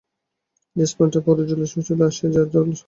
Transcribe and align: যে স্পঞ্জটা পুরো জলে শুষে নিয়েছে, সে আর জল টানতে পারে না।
যে 0.75 0.83
স্পঞ্জটা 0.91 1.19
পুরো 1.25 1.41
জলে 1.49 1.67
শুষে 1.73 1.93
নিয়েছে, 1.93 2.15
সে 2.17 2.25
আর 2.25 2.33
জল 2.33 2.47
টানতে 2.47 2.55
পারে 2.55 2.67
না। 2.67 2.77